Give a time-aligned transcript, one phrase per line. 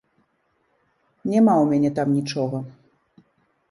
[1.33, 2.57] Няма ў мяне там нічога.